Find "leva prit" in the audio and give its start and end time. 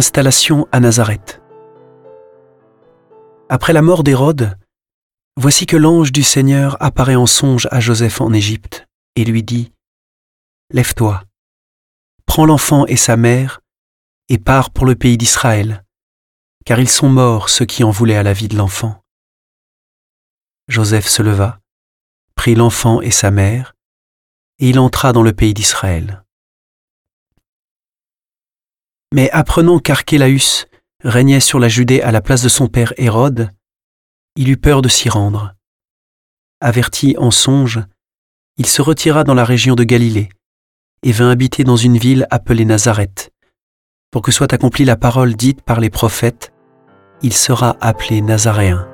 21.20-22.54